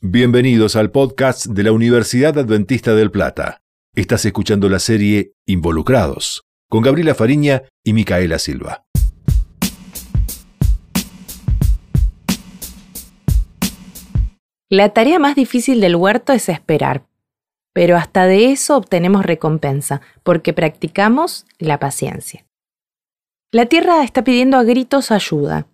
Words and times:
Bienvenidos 0.00 0.76
al 0.76 0.92
podcast 0.92 1.46
de 1.46 1.64
la 1.64 1.72
Universidad 1.72 2.38
Adventista 2.38 2.94
del 2.94 3.10
Plata. 3.10 3.62
Estás 3.96 4.24
escuchando 4.26 4.68
la 4.68 4.78
serie 4.78 5.32
Involucrados 5.44 6.44
con 6.70 6.82
Gabriela 6.82 7.16
Fariña 7.16 7.64
y 7.82 7.94
Micaela 7.94 8.38
Silva. 8.38 8.84
La 14.70 14.90
tarea 14.90 15.18
más 15.18 15.34
difícil 15.34 15.80
del 15.80 15.96
huerto 15.96 16.32
es 16.32 16.48
esperar, 16.48 17.08
pero 17.72 17.96
hasta 17.96 18.26
de 18.26 18.52
eso 18.52 18.76
obtenemos 18.76 19.26
recompensa, 19.26 20.00
porque 20.22 20.52
practicamos 20.52 21.44
la 21.58 21.80
paciencia. 21.80 22.46
La 23.50 23.66
tierra 23.66 24.04
está 24.04 24.22
pidiendo 24.22 24.58
a 24.58 24.62
gritos 24.62 25.10
ayuda. 25.10 25.66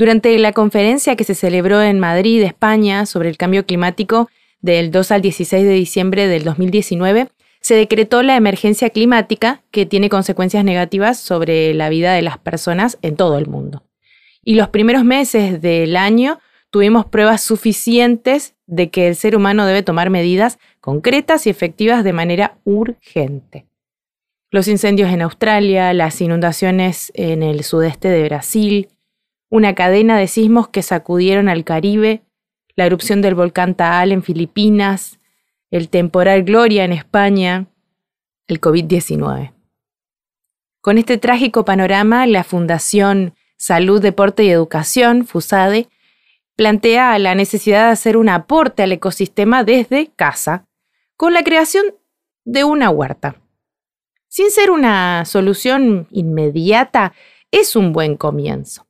Durante 0.00 0.38
la 0.38 0.52
conferencia 0.52 1.14
que 1.14 1.24
se 1.24 1.34
celebró 1.34 1.82
en 1.82 2.00
Madrid, 2.00 2.42
España, 2.42 3.04
sobre 3.04 3.28
el 3.28 3.36
cambio 3.36 3.66
climático 3.66 4.30
del 4.62 4.90
2 4.90 5.10
al 5.10 5.20
16 5.20 5.62
de 5.62 5.74
diciembre 5.74 6.26
del 6.26 6.42
2019, 6.42 7.28
se 7.60 7.74
decretó 7.74 8.22
la 8.22 8.36
emergencia 8.36 8.88
climática 8.88 9.60
que 9.70 9.84
tiene 9.84 10.08
consecuencias 10.08 10.64
negativas 10.64 11.20
sobre 11.20 11.74
la 11.74 11.90
vida 11.90 12.14
de 12.14 12.22
las 12.22 12.38
personas 12.38 12.96
en 13.02 13.16
todo 13.16 13.36
el 13.36 13.46
mundo. 13.46 13.82
Y 14.42 14.54
los 14.54 14.70
primeros 14.70 15.04
meses 15.04 15.60
del 15.60 15.94
año 15.98 16.38
tuvimos 16.70 17.04
pruebas 17.04 17.42
suficientes 17.42 18.54
de 18.66 18.88
que 18.88 19.06
el 19.06 19.16
ser 19.16 19.36
humano 19.36 19.66
debe 19.66 19.82
tomar 19.82 20.08
medidas 20.08 20.58
concretas 20.80 21.46
y 21.46 21.50
efectivas 21.50 22.04
de 22.04 22.14
manera 22.14 22.56
urgente. 22.64 23.66
Los 24.50 24.66
incendios 24.66 25.10
en 25.10 25.20
Australia, 25.20 25.92
las 25.92 26.22
inundaciones 26.22 27.12
en 27.14 27.42
el 27.42 27.64
sudeste 27.64 28.08
de 28.08 28.24
Brasil, 28.24 28.88
una 29.50 29.74
cadena 29.74 30.16
de 30.16 30.28
sismos 30.28 30.68
que 30.68 30.82
sacudieron 30.82 31.48
al 31.48 31.64
Caribe, 31.64 32.22
la 32.76 32.86
erupción 32.86 33.20
del 33.20 33.34
volcán 33.34 33.74
Taal 33.74 34.12
en 34.12 34.22
Filipinas, 34.22 35.18
el 35.70 35.88
temporal 35.88 36.44
Gloria 36.44 36.84
en 36.84 36.92
España, 36.92 37.66
el 38.46 38.60
COVID-19. 38.60 39.52
Con 40.80 40.98
este 40.98 41.18
trágico 41.18 41.64
panorama, 41.64 42.26
la 42.26 42.44
Fundación 42.44 43.34
Salud, 43.56 44.00
Deporte 44.00 44.44
y 44.44 44.50
Educación, 44.50 45.26
FUSADE, 45.26 45.88
plantea 46.56 47.18
la 47.18 47.34
necesidad 47.34 47.86
de 47.86 47.92
hacer 47.92 48.16
un 48.16 48.28
aporte 48.28 48.82
al 48.82 48.92
ecosistema 48.92 49.64
desde 49.64 50.10
casa, 50.14 50.66
con 51.16 51.34
la 51.34 51.42
creación 51.42 51.84
de 52.44 52.64
una 52.64 52.88
huerta. 52.88 53.36
Sin 54.28 54.50
ser 54.50 54.70
una 54.70 55.24
solución 55.24 56.06
inmediata, 56.10 57.12
es 57.50 57.76
un 57.76 57.92
buen 57.92 58.16
comienzo. 58.16 58.86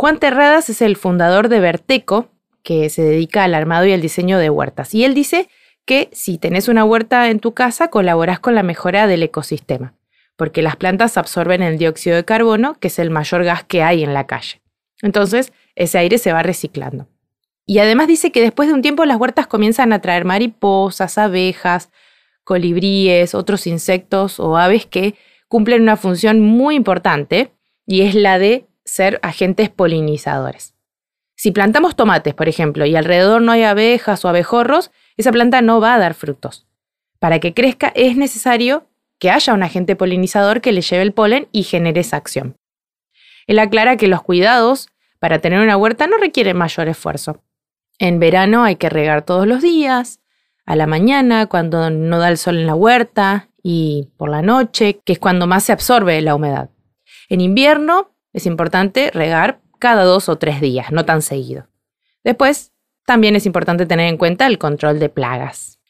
Juan 0.00 0.20
Terradas 0.20 0.70
es 0.70 0.80
el 0.80 0.94
fundador 0.94 1.48
de 1.48 1.58
Verteco, 1.58 2.28
que 2.62 2.88
se 2.88 3.02
dedica 3.02 3.42
al 3.42 3.52
armado 3.52 3.84
y 3.84 3.92
al 3.92 4.00
diseño 4.00 4.38
de 4.38 4.48
huertas. 4.48 4.94
Y 4.94 5.02
él 5.02 5.12
dice 5.12 5.48
que 5.86 6.08
si 6.12 6.38
tenés 6.38 6.68
una 6.68 6.84
huerta 6.84 7.28
en 7.30 7.40
tu 7.40 7.52
casa, 7.52 7.88
colaborás 7.88 8.38
con 8.38 8.54
la 8.54 8.62
mejora 8.62 9.08
del 9.08 9.24
ecosistema, 9.24 9.94
porque 10.36 10.62
las 10.62 10.76
plantas 10.76 11.16
absorben 11.16 11.62
el 11.62 11.78
dióxido 11.78 12.14
de 12.14 12.24
carbono, 12.24 12.78
que 12.78 12.86
es 12.86 13.00
el 13.00 13.10
mayor 13.10 13.42
gas 13.42 13.64
que 13.64 13.82
hay 13.82 14.04
en 14.04 14.14
la 14.14 14.28
calle. 14.28 14.62
Entonces, 15.02 15.52
ese 15.74 15.98
aire 15.98 16.18
se 16.18 16.32
va 16.32 16.44
reciclando. 16.44 17.08
Y 17.66 17.80
además 17.80 18.06
dice 18.06 18.30
que 18.30 18.40
después 18.40 18.68
de 18.68 18.74
un 18.74 18.82
tiempo 18.82 19.04
las 19.04 19.16
huertas 19.16 19.48
comienzan 19.48 19.92
a 19.92 20.00
traer 20.00 20.24
mariposas, 20.24 21.18
abejas, 21.18 21.90
colibríes, 22.44 23.34
otros 23.34 23.66
insectos 23.66 24.38
o 24.38 24.58
aves 24.58 24.86
que 24.86 25.16
cumplen 25.48 25.82
una 25.82 25.96
función 25.96 26.40
muy 26.40 26.76
importante 26.76 27.50
y 27.84 28.02
es 28.02 28.14
la 28.14 28.38
de 28.38 28.67
ser 28.88 29.20
agentes 29.22 29.68
polinizadores. 29.68 30.74
Si 31.36 31.52
plantamos 31.52 31.94
tomates, 31.94 32.34
por 32.34 32.48
ejemplo, 32.48 32.86
y 32.86 32.96
alrededor 32.96 33.42
no 33.42 33.52
hay 33.52 33.62
abejas 33.62 34.24
o 34.24 34.28
abejorros, 34.28 34.90
esa 35.16 35.30
planta 35.30 35.62
no 35.62 35.80
va 35.80 35.94
a 35.94 35.98
dar 35.98 36.14
frutos. 36.14 36.66
Para 37.20 37.38
que 37.38 37.54
crezca 37.54 37.92
es 37.94 38.16
necesario 38.16 38.88
que 39.18 39.30
haya 39.30 39.52
un 39.52 39.62
agente 39.62 39.94
polinizador 39.94 40.60
que 40.60 40.72
le 40.72 40.80
lleve 40.80 41.02
el 41.02 41.12
polen 41.12 41.48
y 41.52 41.64
genere 41.64 42.00
esa 42.00 42.16
acción. 42.16 42.56
Él 43.46 43.58
aclara 43.58 43.96
que 43.96 44.08
los 44.08 44.22
cuidados 44.22 44.88
para 45.18 45.38
tener 45.40 45.60
una 45.60 45.76
huerta 45.76 46.06
no 46.06 46.16
requieren 46.16 46.56
mayor 46.56 46.88
esfuerzo. 46.88 47.42
En 47.98 48.18
verano 48.18 48.64
hay 48.64 48.76
que 48.76 48.88
regar 48.88 49.22
todos 49.22 49.46
los 49.46 49.60
días, 49.60 50.20
a 50.64 50.76
la 50.76 50.86
mañana 50.86 51.46
cuando 51.46 51.90
no 51.90 52.18
da 52.18 52.28
el 52.28 52.38
sol 52.38 52.58
en 52.58 52.66
la 52.66 52.74
huerta 52.74 53.48
y 53.62 54.08
por 54.16 54.30
la 54.30 54.42
noche, 54.42 55.00
que 55.04 55.14
es 55.14 55.18
cuando 55.18 55.46
más 55.46 55.64
se 55.64 55.72
absorbe 55.72 56.20
la 56.20 56.34
humedad. 56.34 56.70
En 57.28 57.40
invierno 57.40 58.12
es 58.32 58.46
importante 58.46 59.10
regar 59.12 59.60
cada 59.78 60.04
dos 60.04 60.28
o 60.28 60.36
tres 60.36 60.60
días, 60.60 60.90
no 60.92 61.04
tan 61.04 61.22
seguido. 61.22 61.68
Después, 62.24 62.72
también 63.06 63.36
es 63.36 63.46
importante 63.46 63.86
tener 63.86 64.08
en 64.08 64.18
cuenta 64.18 64.46
el 64.46 64.58
control 64.58 64.98
de 64.98 65.08
plagas. 65.08 65.80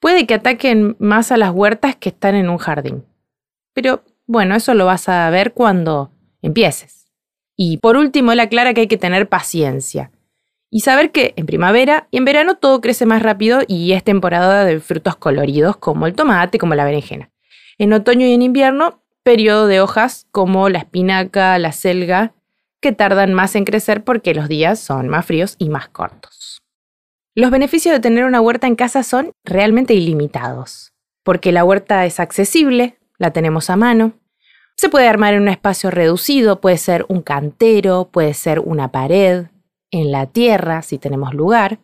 Puede 0.00 0.26
que 0.26 0.34
ataquen 0.34 0.96
más 0.98 1.30
a 1.30 1.36
las 1.36 1.50
huertas 1.50 1.96
que 1.96 2.08
están 2.08 2.34
en 2.34 2.48
un 2.48 2.58
jardín. 2.58 3.04
Pero 3.74 4.02
bueno, 4.26 4.54
eso 4.54 4.74
lo 4.74 4.86
vas 4.86 5.08
a 5.08 5.28
ver 5.30 5.52
cuando 5.52 6.10
empieces. 6.40 7.06
Y 7.56 7.76
por 7.76 7.96
último, 7.96 8.32
él 8.32 8.40
aclara 8.40 8.74
que 8.74 8.82
hay 8.82 8.86
que 8.88 8.96
tener 8.96 9.28
paciencia. 9.28 10.10
Y 10.70 10.80
saber 10.80 11.12
que 11.12 11.34
en 11.36 11.44
primavera 11.44 12.08
y 12.10 12.16
en 12.16 12.24
verano 12.24 12.56
todo 12.56 12.80
crece 12.80 13.04
más 13.04 13.22
rápido 13.22 13.60
y 13.68 13.92
es 13.92 14.02
temporada 14.02 14.64
de 14.64 14.80
frutos 14.80 15.16
coloridos 15.16 15.76
como 15.76 16.06
el 16.06 16.14
tomate, 16.14 16.58
como 16.58 16.74
la 16.74 16.86
berenjena. 16.86 17.30
En 17.76 17.92
otoño 17.92 18.26
y 18.26 18.32
en 18.32 18.40
invierno 18.40 19.01
periodo 19.22 19.66
de 19.66 19.80
hojas 19.80 20.26
como 20.30 20.68
la 20.68 20.78
espinaca, 20.78 21.58
la 21.58 21.72
selga, 21.72 22.34
que 22.80 22.92
tardan 22.92 23.32
más 23.32 23.54
en 23.54 23.64
crecer 23.64 24.02
porque 24.04 24.34
los 24.34 24.48
días 24.48 24.80
son 24.80 25.08
más 25.08 25.24
fríos 25.24 25.54
y 25.58 25.68
más 25.68 25.88
cortos. 25.88 26.62
Los 27.34 27.50
beneficios 27.50 27.94
de 27.94 28.00
tener 28.00 28.24
una 28.24 28.40
huerta 28.40 28.66
en 28.66 28.76
casa 28.76 29.02
son 29.02 29.32
realmente 29.44 29.94
ilimitados, 29.94 30.92
porque 31.22 31.52
la 31.52 31.64
huerta 31.64 32.04
es 32.04 32.20
accesible, 32.20 32.98
la 33.18 33.32
tenemos 33.32 33.70
a 33.70 33.76
mano, 33.76 34.14
se 34.76 34.88
puede 34.88 35.08
armar 35.08 35.34
en 35.34 35.42
un 35.42 35.48
espacio 35.48 35.90
reducido, 35.90 36.60
puede 36.60 36.76
ser 36.76 37.06
un 37.08 37.22
cantero, 37.22 38.08
puede 38.10 38.34
ser 38.34 38.58
una 38.58 38.90
pared, 38.90 39.46
en 39.92 40.10
la 40.10 40.26
tierra 40.26 40.82
si 40.82 40.98
tenemos 40.98 41.34
lugar. 41.34 41.78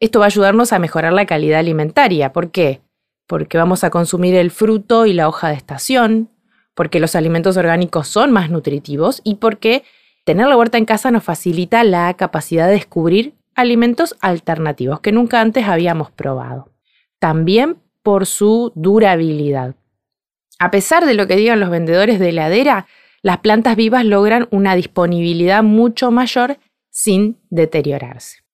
Esto 0.00 0.18
va 0.18 0.26
a 0.26 0.28
ayudarnos 0.28 0.72
a 0.72 0.78
mejorar 0.78 1.12
la 1.12 1.26
calidad 1.26 1.60
alimentaria. 1.60 2.32
¿Por 2.32 2.50
qué? 2.50 2.82
Porque 3.26 3.56
vamos 3.56 3.84
a 3.84 3.90
consumir 3.90 4.34
el 4.34 4.50
fruto 4.50 5.06
y 5.06 5.12
la 5.12 5.28
hoja 5.28 5.48
de 5.48 5.54
estación, 5.54 6.30
porque 6.78 7.00
los 7.00 7.16
alimentos 7.16 7.56
orgánicos 7.56 8.06
son 8.06 8.30
más 8.30 8.50
nutritivos 8.50 9.20
y 9.24 9.34
porque 9.34 9.82
tener 10.24 10.46
la 10.46 10.56
huerta 10.56 10.78
en 10.78 10.84
casa 10.84 11.10
nos 11.10 11.24
facilita 11.24 11.82
la 11.82 12.14
capacidad 12.14 12.68
de 12.68 12.74
descubrir 12.74 13.34
alimentos 13.56 14.14
alternativos 14.20 15.00
que 15.00 15.10
nunca 15.10 15.40
antes 15.40 15.66
habíamos 15.66 16.12
probado. 16.12 16.70
También 17.18 17.78
por 18.04 18.26
su 18.26 18.70
durabilidad. 18.76 19.74
A 20.60 20.70
pesar 20.70 21.04
de 21.04 21.14
lo 21.14 21.26
que 21.26 21.34
digan 21.34 21.58
los 21.58 21.68
vendedores 21.68 22.20
de 22.20 22.28
heladera, 22.28 22.86
las 23.22 23.38
plantas 23.38 23.74
vivas 23.74 24.04
logran 24.04 24.46
una 24.52 24.76
disponibilidad 24.76 25.64
mucho 25.64 26.12
mayor 26.12 26.58
sin 26.90 27.38
deteriorarse. 27.50 28.44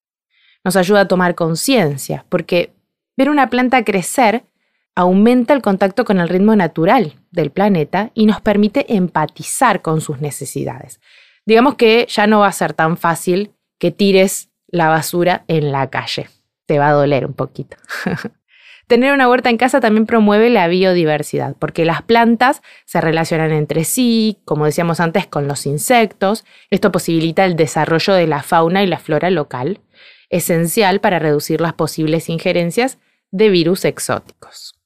Nos 0.65 0.77
ayuda 0.77 1.01
a 1.01 1.09
tomar 1.09 1.35
conciencia, 1.35 2.25
porque 2.31 2.73
ver 3.19 3.29
una 3.29 3.51
planta 3.51 3.85
crecer 3.85 4.45
aumenta 4.95 5.55
el 5.55 5.63
contacto 5.63 6.05
con 6.05 6.21
el 6.21 6.29
ritmo 6.29 6.55
natural 6.57 7.15
del 7.31 7.51
planeta 7.51 8.11
y 8.15 8.27
nos 8.27 8.41
permite 8.41 8.95
empatizar 8.95 9.83
con 9.83 10.01
sus 10.01 10.21
necesidades. 10.21 11.01
Digamos 11.47 11.75
que 11.75 12.07
ya 12.09 12.27
no 12.27 12.41
va 12.41 12.49
a 12.49 12.53
ser 12.53 12.73
tan 12.73 12.97
fácil 12.97 13.53
que 13.79 13.91
tires 13.91 14.51
la 14.69 14.89
basura 14.89 15.45
en 15.49 15.73
la 15.73 15.91
calle. 15.91 16.29
Te 16.67 16.79
va 16.79 16.89
a 16.89 16.93
doler 16.93 17.27
un 17.27 17.35
poquito. 17.35 17.77
Tener 18.87 19.15
una 19.15 19.29
huerta 19.29 19.49
en 19.49 19.57
casa 19.57 19.81
también 19.81 20.05
promueve 20.05 20.51
la 20.51 20.69
biodiversidad, 20.69 21.57
porque 21.59 21.87
las 21.87 22.03
plantas 22.03 22.63
se 22.85 23.01
relacionan 23.01 23.51
entre 23.51 23.85
sí, 23.85 24.39
como 24.45 24.67
decíamos 24.67 25.01
antes, 25.01 25.27
con 25.27 25.49
los 25.49 25.65
insectos. 25.65 26.45
Esto 26.71 26.93
posibilita 26.93 27.47
el 27.47 27.57
desarrollo 27.57 28.13
de 28.13 28.27
la 28.27 28.43
fauna 28.43 28.83
y 28.83 28.87
la 28.87 28.99
flora 28.99 29.31
local, 29.31 29.81
esencial 30.29 31.01
para 31.01 31.19
reducir 31.19 31.63
las 31.63 31.73
posibles 31.73 32.29
injerencias 32.29 32.99
de 33.31 33.49
virus 33.49 33.87
exóticos. 33.87 34.84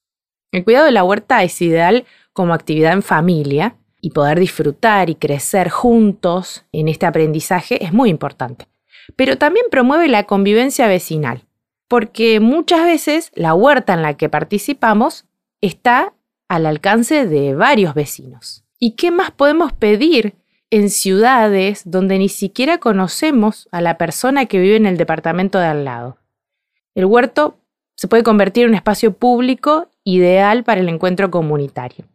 El 0.51 0.65
cuidado 0.65 0.87
de 0.87 0.93
la 0.93 1.05
huerta 1.05 1.43
es 1.43 1.61
ideal 1.61 2.07
como 2.33 2.55
actividad 2.55 2.93
en 2.93 3.03
familia 3.03 3.77
y 4.01 4.11
poder 4.11 4.39
disfrutar 4.39 5.11
y 5.11 5.15
crecer 5.15 5.69
juntos 5.69 6.65
en 6.73 6.89
este 6.89 7.05
aprendizaje 7.05 7.85
es 7.85 7.93
muy 7.93 8.09
importante. 8.09 8.67
Pero 9.17 9.37
también 9.37 9.67
promueve 9.71 10.09
la 10.09 10.25
convivencia 10.25 10.87
vecinal, 10.87 11.45
porque 11.89 12.41
muchas 12.41 12.85
veces 12.85 13.31
la 13.35 13.55
huerta 13.55 13.95
en 13.95 14.03
la 14.03 14.17
que 14.17 14.29
participamos 14.29 15.27
está 15.61 16.15
al 16.49 16.65
alcance 16.65 17.27
de 17.27 17.55
varios 17.55 17.95
vecinos. 17.95 18.65
¿Y 18.79 18.93
qué 18.93 19.11
más 19.11 19.31
podemos 19.31 19.73
pedir 19.73 20.35
en 20.71 20.89
ciudades 20.89 21.83
donde 21.85 22.19
ni 22.19 22.29
siquiera 22.29 22.79
conocemos 22.79 23.69
a 23.73 23.81
la 23.81 23.99
persona 23.99 24.47
que 24.47 24.61
vive 24.61 24.77
en 24.77 24.87
el 24.87 24.97
departamento 24.97 25.59
de 25.59 25.67
al 25.67 25.85
lado? 25.85 26.19
El 26.95 27.05
huerto 27.05 27.59
se 27.97 28.09
puede 28.09 28.23
convertir 28.23 28.65
en 28.65 28.71
un 28.71 28.77
espacio 28.77 29.13
público 29.13 29.89
ideal 30.09 30.65
para 30.65 30.81
el 30.81 30.89
encuentro 30.89 31.31
comunitario. 31.31 32.07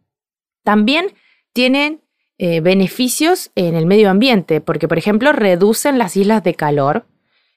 También 0.64 1.14
tienen 1.52 2.00
eh, 2.38 2.60
beneficios 2.60 3.50
en 3.54 3.76
el 3.76 3.86
medio 3.86 4.10
ambiente, 4.10 4.60
porque 4.60 4.88
por 4.88 4.98
ejemplo 4.98 5.32
reducen 5.32 5.98
las 5.98 6.16
islas 6.16 6.42
de 6.42 6.54
calor 6.54 7.06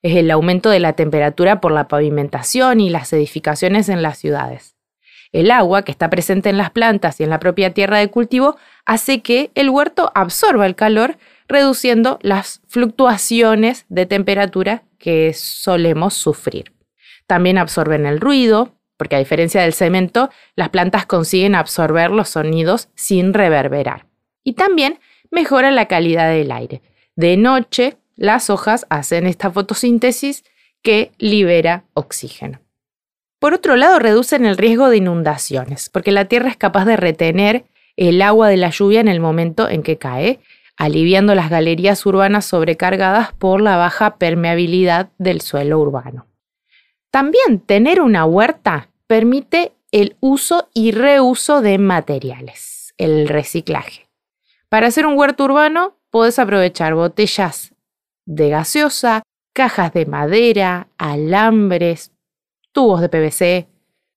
es 0.04 0.16
el 0.16 0.30
aumento 0.30 0.70
de 0.70 0.80
la 0.80 0.94
temperatura 0.94 1.60
por 1.60 1.72
la 1.72 1.88
pavimentación 1.88 2.80
y 2.80 2.90
las 2.90 3.12
edificaciones 3.14 3.90
en 3.90 4.02
las 4.02 4.20
ciudades. 4.20 4.76
El 5.32 5.52
agua 5.52 5.82
que 5.82 5.92
está 5.92 6.10
presente 6.10 6.50
en 6.50 6.58
las 6.58 6.72
plantas 6.72 7.20
y 7.20 7.24
en 7.24 7.30
la 7.30 7.40
propia 7.40 7.74
tierra 7.74 7.98
de 7.98 8.10
cultivo 8.10 8.58
hace 8.86 9.22
que 9.22 9.52
el 9.56 9.70
huerto 9.70 10.12
absorba 10.16 10.66
el 10.66 10.76
calor, 10.76 11.18
reduciendo 11.48 12.20
las 12.22 12.62
fluctuaciones 12.68 13.86
de 13.90 14.06
temperatura 14.06 14.84
que 15.00 15.34
solemos 15.34 16.14
sufrir. 16.14 16.72
También 17.26 17.58
absorben 17.58 18.06
el 18.06 18.22
ruido, 18.22 18.77
porque 18.98 19.16
a 19.16 19.20
diferencia 19.20 19.62
del 19.62 19.74
cemento, 19.74 20.30
las 20.56 20.70
plantas 20.70 21.06
consiguen 21.06 21.56
absorber 21.56 22.12
los 22.12 22.30
sonidos 22.30 22.90
sin 22.96 23.34
reverberar. 23.34 24.08
Y 24.44 24.54
también 24.54 25.00
mejora 25.32 25.72
la 25.72 25.88
calidad 25.88 26.30
del 26.30 26.52
aire. 26.52 26.82
De 27.16 27.38
noche, 27.38 27.98
las 28.16 28.50
hojas 28.50 28.86
hacen 28.90 29.28
esta 29.28 29.52
fotosíntesis 29.52 30.44
que 30.82 31.12
libera 31.18 31.84
oxígeno. 31.94 32.60
Por 33.40 33.54
otro 33.54 33.76
lado, 33.76 34.00
reducen 34.00 34.46
el 34.46 34.58
riesgo 34.58 34.90
de 34.90 34.98
inundaciones, 34.98 35.90
porque 35.90 36.12
la 36.12 36.26
tierra 36.26 36.50
es 36.50 36.58
capaz 36.58 36.86
de 36.86 36.98
retener 36.98 37.66
el 37.96 38.22
agua 38.22 38.48
de 38.48 38.58
la 38.58 38.70
lluvia 38.70 39.00
en 39.00 39.08
el 39.08 39.20
momento 39.20 39.70
en 39.70 39.84
que 39.84 39.98
cae, 39.98 40.40
aliviando 40.76 41.36
las 41.36 41.50
galerías 41.50 42.06
urbanas 42.06 42.46
sobrecargadas 42.46 43.34
por 43.34 43.62
la 43.62 43.78
baja 43.78 44.18
permeabilidad 44.18 45.10
del 45.18 45.42
suelo 45.42 45.80
urbano. 45.80 46.27
También 47.12 47.60
tener 47.66 48.02
una 48.02 48.26
huerta 48.26 48.90
permite 49.08 49.74
el 49.92 50.18
uso 50.20 50.70
y 50.74 50.92
reuso 50.92 51.62
de 51.62 51.78
materiales, 51.78 52.94
el 52.98 53.28
reciclaje. 53.28 54.08
Para 54.70 54.88
hacer 54.88 55.06
un 55.06 55.18
huerto 55.18 55.46
urbano, 55.46 55.98
puedes 56.10 56.40
aprovechar 56.40 56.94
botellas 56.94 57.74
de 58.26 58.50
gaseosa, 58.50 59.24
cajas 59.54 59.94
de 59.94 60.06
madera, 60.06 60.90
alambres, 60.98 62.12
tubos 62.74 63.02
de 63.02 63.10
PVC, 63.10 63.68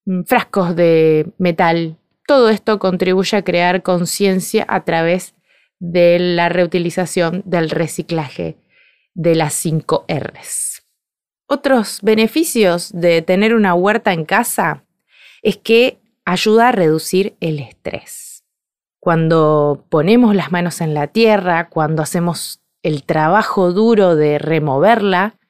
mm, 0.07 0.23
frascos 0.25 0.75
de 0.75 1.33
metal. 1.39 1.97
Todo 2.27 2.49
esto 2.49 2.79
contribuye 2.79 3.37
a 3.37 3.45
crear 3.45 3.83
conciencia 3.83 4.67
a 4.69 4.85
través 4.85 5.35
de 5.79 6.19
la 6.19 6.49
reutilización 6.49 7.43
del 7.47 7.71
reciclaje 7.71 8.57
de 9.15 9.35
las 9.35 9.55
5 9.55 10.05
Rs. 10.09 10.70
Otros 11.53 11.99
beneficios 12.03 12.93
de 12.93 13.23
tener 13.23 13.57
una 13.57 13.75
huerta 13.75 14.13
en 14.13 14.25
casa 14.25 14.85
es 15.43 15.57
que 15.57 15.99
ayuda 16.25 16.69
a 16.69 16.73
reducir 16.73 17.35
el 17.41 17.59
estrés. 17.59 18.45
Cuando 19.01 19.85
ponemos 19.89 20.37
las 20.37 20.53
manos 20.53 20.81
en 20.81 20.95
la 20.95 21.09
tierra, 21.09 21.69
cuando 21.69 22.03
hacemos 22.03 22.61
el 22.85 23.03
trabajo 23.03 23.73
duro 23.73 24.15
de 24.15 24.39
removerla, 24.39 25.41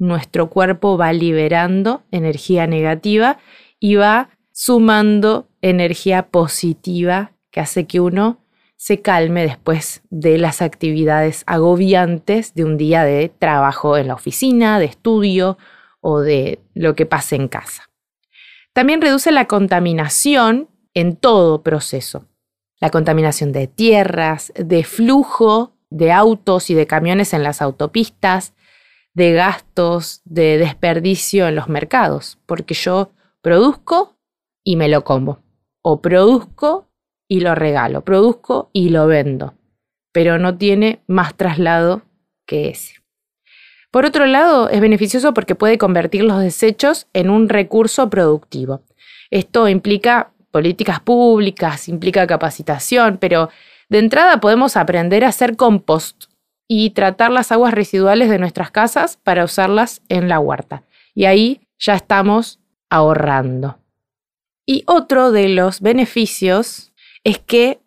nuestro 0.00 0.50
cuerpo 0.50 0.98
va 0.98 1.12
liberando 1.12 2.02
energía 2.10 2.66
negativa 2.66 3.38
y 3.78 3.94
va 3.94 4.30
sumando 4.50 5.46
energía 5.62 6.26
positiva 6.26 7.34
que 7.52 7.60
hace 7.60 7.86
que 7.86 8.00
uno 8.00 8.40
se 8.76 9.00
calme 9.00 9.42
después 9.42 10.02
de 10.10 10.38
las 10.38 10.62
actividades 10.62 11.42
agobiantes 11.46 12.54
de 12.54 12.64
un 12.64 12.76
día 12.76 13.04
de 13.04 13.28
trabajo 13.28 13.96
en 13.96 14.08
la 14.08 14.14
oficina, 14.14 14.78
de 14.78 14.86
estudio 14.86 15.58
o 16.00 16.20
de 16.20 16.60
lo 16.74 16.94
que 16.94 17.06
pase 17.06 17.36
en 17.36 17.48
casa. 17.48 17.90
También 18.72 19.00
reduce 19.00 19.32
la 19.32 19.46
contaminación 19.46 20.68
en 20.94 21.16
todo 21.16 21.62
proceso. 21.62 22.26
La 22.78 22.90
contaminación 22.90 23.52
de 23.52 23.66
tierras, 23.66 24.52
de 24.54 24.84
flujo 24.84 25.72
de 25.90 26.12
autos 26.12 26.70
y 26.70 26.74
de 26.74 26.86
camiones 26.86 27.32
en 27.32 27.42
las 27.42 27.62
autopistas, 27.62 28.54
de 29.14 29.32
gastos, 29.32 30.20
de 30.24 30.58
desperdicio 30.58 31.48
en 31.48 31.54
los 31.54 31.68
mercados, 31.68 32.38
porque 32.44 32.74
yo 32.74 33.12
produzco 33.40 34.18
y 34.62 34.76
me 34.76 34.88
lo 34.88 35.04
como, 35.04 35.40
o 35.80 36.02
produzco 36.02 36.85
y 37.28 37.40
lo 37.40 37.54
regalo, 37.54 38.02
produzco 38.02 38.70
y 38.72 38.90
lo 38.90 39.06
vendo, 39.06 39.54
pero 40.12 40.38
no 40.38 40.56
tiene 40.56 41.00
más 41.06 41.34
traslado 41.34 42.02
que 42.46 42.68
ese. 42.68 42.94
Por 43.90 44.04
otro 44.04 44.26
lado, 44.26 44.68
es 44.68 44.80
beneficioso 44.80 45.32
porque 45.32 45.54
puede 45.54 45.78
convertir 45.78 46.22
los 46.24 46.40
desechos 46.40 47.06
en 47.12 47.30
un 47.30 47.48
recurso 47.48 48.10
productivo. 48.10 48.82
Esto 49.30 49.68
implica 49.68 50.32
políticas 50.50 51.00
públicas, 51.00 51.88
implica 51.88 52.26
capacitación, 52.26 53.18
pero 53.18 53.50
de 53.88 53.98
entrada 53.98 54.40
podemos 54.40 54.76
aprender 54.76 55.24
a 55.24 55.28
hacer 55.28 55.56
compost 55.56 56.24
y 56.68 56.90
tratar 56.90 57.30
las 57.30 57.52
aguas 57.52 57.72
residuales 57.72 58.28
de 58.28 58.38
nuestras 58.38 58.70
casas 58.70 59.18
para 59.22 59.44
usarlas 59.44 60.02
en 60.08 60.28
la 60.28 60.40
huerta. 60.40 60.82
Y 61.14 61.24
ahí 61.24 61.60
ya 61.78 61.94
estamos 61.94 62.60
ahorrando. 62.90 63.78
Y 64.66 64.82
otro 64.86 65.30
de 65.30 65.48
los 65.48 65.80
beneficios 65.80 66.92
es 67.26 67.40
que 67.40 67.80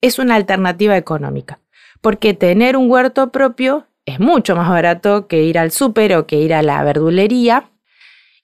es 0.00 0.20
una 0.20 0.36
alternativa 0.36 0.96
económica, 0.96 1.58
porque 2.00 2.32
tener 2.32 2.76
un 2.76 2.88
huerto 2.88 3.32
propio 3.32 3.88
es 4.06 4.20
mucho 4.20 4.54
más 4.54 4.68
barato 4.68 5.26
que 5.26 5.42
ir 5.42 5.58
al 5.58 5.72
súper 5.72 6.14
o 6.14 6.28
que 6.28 6.36
ir 6.36 6.54
a 6.54 6.62
la 6.62 6.80
verdulería, 6.84 7.72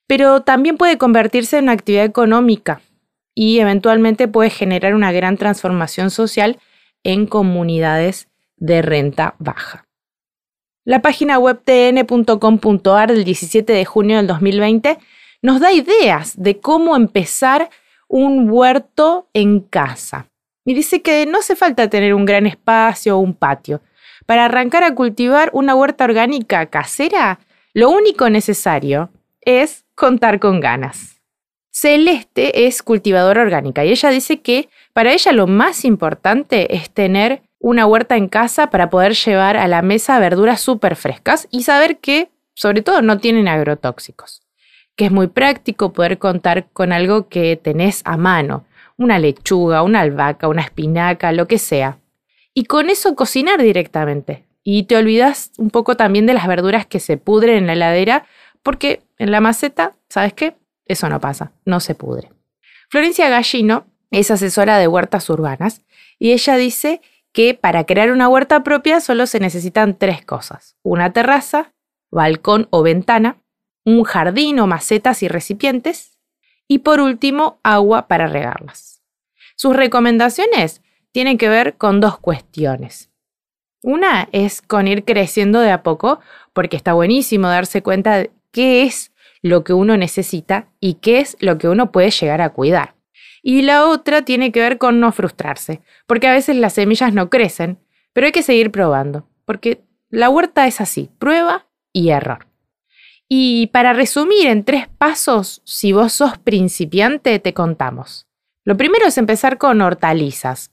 pero 0.09 0.43
también 0.43 0.77
puede 0.77 0.99
convertirse 0.99 1.59
en 1.59 1.65
una 1.67 1.73
actividad 1.73 2.05
económica 2.05 2.81
y 3.33 3.61
eventualmente 3.61 4.27
puede 4.27 4.51
generar 4.51 4.97
una 4.97 5.13
gran 5.13 5.37
transformación 5.37 6.11
social 6.11 6.59
en 7.05 7.27
comunidades 7.29 8.27
de 8.57 8.83
renta 8.83 9.37
baja. 9.39 9.87
La 10.85 11.01
página 11.01 11.39
web 11.39 11.63
tn.com.ar 11.63 13.13
del 13.13 13.23
17 13.23 13.73
de 13.73 13.85
junio 13.85 14.17
del 14.17 14.27
2020 14.27 14.99
nos 15.43 15.61
da 15.61 15.73
ideas 15.73 16.35
de 16.43 16.59
cómo 16.59 16.97
empezar 16.97 17.71
un 18.09 18.51
huerto 18.51 19.29
en 19.33 19.61
casa. 19.61 20.30
Y 20.71 20.75
dice 20.75 21.03
que 21.03 21.27
no 21.27 21.39
hace 21.39 21.57
falta 21.57 21.91
tener 21.91 22.15
un 22.15 22.25
gran 22.25 22.47
espacio 22.47 23.17
o 23.17 23.19
un 23.19 23.35
patio. 23.35 23.81
Para 24.25 24.45
arrancar 24.45 24.85
a 24.85 24.95
cultivar 24.95 25.51
una 25.53 25.75
huerta 25.75 26.05
orgánica 26.05 26.67
casera, 26.67 27.41
lo 27.75 27.91
único 27.91 28.31
necesario 28.31 29.11
es 29.41 29.85
contar 29.97 30.39
con 30.39 30.61
ganas. 30.61 31.21
Celeste 31.73 32.69
es 32.69 32.85
cultivadora 32.85 33.43
orgánica 33.43 33.85
y 33.85 33.91
ella 33.91 34.11
dice 34.11 34.43
que 34.43 34.69
para 34.93 35.13
ella 35.13 35.33
lo 35.33 35.49
más 35.49 35.85
importante 35.85 36.77
es 36.77 36.89
tener 36.89 37.43
una 37.59 37.85
huerta 37.87 38.17
en 38.17 38.29
casa 38.29 38.71
para 38.71 38.91
poder 38.91 39.15
llevar 39.15 39.57
a 39.57 39.67
la 39.67 39.83
mesa 39.83 40.21
verduras 40.21 40.61
súper 40.61 40.95
frescas 40.95 41.49
y 41.51 41.65
saber 41.65 41.99
que, 41.99 42.31
sobre 42.55 42.83
todo, 42.83 43.03
no 43.03 43.19
tienen 43.19 43.49
agrotóxicos. 43.49 44.45
Que 44.95 45.07
es 45.07 45.11
muy 45.11 45.27
práctico 45.27 45.93
poder 45.93 46.19
contar 46.19 46.69
con 46.73 46.93
algo 46.93 47.29
que 47.29 47.57
tenés 47.57 48.03
a 48.05 48.17
mano, 48.17 48.67
una 49.01 49.19
lechuga, 49.19 49.83
una 49.83 50.01
albahaca, 50.01 50.47
una 50.47 50.61
espinaca, 50.61 51.33
lo 51.33 51.49
que 51.49 51.59
sea. 51.59 51.99
Y 52.53 52.65
con 52.65 52.91
eso 52.91 53.17
cocinar 53.17 53.63
directamente. 53.63 54.45
Y 54.63 54.83
te 54.83 54.97
olvidas 54.97 55.53
un 55.57 55.71
poco 55.71 55.97
también 55.97 56.27
de 56.27 56.35
las 56.35 56.47
verduras 56.47 56.85
que 56.85 57.01
se 57.01 57.17
pudren 57.17 57.57
en 57.57 57.67
la 57.67 57.73
heladera, 57.73 58.27
porque 58.63 59.03
en 59.19 59.31
la 59.31 59.41
maceta, 59.41 59.95
¿sabes 60.11 60.35
qué? 60.35 60.55
Eso 60.85 61.09
no 61.09 61.19
pasa, 61.19 61.53
no 61.65 61.81
se 61.81 61.95
pudre. 61.95 62.31
Florencia 62.91 63.31
Gallino 63.31 63.87
es 64.11 64.31
asesora 64.31 64.77
de 64.77 64.87
huertas 64.87 65.31
urbanas 65.31 65.83
y 66.19 66.33
ella 66.33 66.57
dice 66.57 67.01
que 67.33 67.55
para 67.55 67.85
crear 67.85 68.13
una 68.13 68.29
huerta 68.29 68.63
propia 68.63 69.01
solo 69.01 69.27
se 69.27 69.41
necesitan 69.41 69.97
tres 69.97 70.23
cosas. 70.27 70.77
Una 70.83 71.15
terraza, 71.15 71.73
balcón 72.11 72.69
o 72.69 72.83
ventana, 72.83 73.39
un 73.87 74.05
jardín 74.05 74.59
o 74.59 74.67
macetas 74.67 75.23
y 75.23 75.29
recipientes 75.29 76.10
y 76.71 76.79
por 76.79 77.01
último 77.01 77.59
agua 77.65 78.07
para 78.07 78.29
regarlas. 78.29 79.03
Sus 79.57 79.75
recomendaciones 79.75 80.83
tienen 81.11 81.37
que 81.37 81.49
ver 81.49 81.75
con 81.75 82.01
dos 82.01 82.21
cuestiones. 82.21 83.11
Una 83.83 84.29
es 84.31 84.63
con 84.63 84.87
ir 84.87 85.05
creciendo 85.05 85.59
de 85.59 85.73
a 85.73 85.83
poco 85.83 86.21
porque 86.53 86.77
está 86.77 86.93
buenísimo 86.93 87.49
darse 87.49 87.83
cuenta 87.83 88.19
de 88.19 88.31
qué 88.53 88.85
es 88.85 89.13
lo 89.43 89.65
que 89.65 89.73
uno 89.73 89.97
necesita 89.97 90.69
y 90.79 90.95
qué 90.95 91.19
es 91.19 91.37
lo 91.41 91.59
que 91.59 91.67
uno 91.67 91.91
puede 91.91 92.13
llegar 92.13 92.41
a 92.41 92.51
cuidar. 92.51 92.95
Y 93.43 93.63
la 93.63 93.89
otra 93.89 94.23
tiene 94.23 94.53
que 94.53 94.61
ver 94.61 94.79
con 94.79 95.01
no 95.01 95.11
frustrarse, 95.11 95.81
porque 96.07 96.29
a 96.29 96.33
veces 96.33 96.55
las 96.55 96.75
semillas 96.75 97.13
no 97.13 97.31
crecen, 97.31 97.81
pero 98.13 98.27
hay 98.27 98.33
que 98.33 98.45
seguir 98.45 98.71
probando, 98.71 99.27
porque 99.45 99.83
la 100.09 100.31
huerta 100.31 100.69
es 100.69 100.81
así, 100.81 101.11
prueba 101.19 101.67
y 101.93 102.11
error. 102.11 102.47
Y 103.33 103.69
para 103.69 103.93
resumir 103.93 104.49
en 104.49 104.65
tres 104.65 104.89
pasos, 104.89 105.63
si 105.65 105.93
vos 105.93 106.13
sos 106.13 106.37
principiante, 106.39 107.39
te 107.39 107.55
contamos. 107.55 108.27
Lo 108.65 108.77
primero 108.77 109.07
es 109.07 109.19
empezar 109.19 109.57
con 109.57 109.81
hortalizas. 109.81 110.73